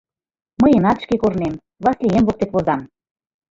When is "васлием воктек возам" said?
1.83-2.81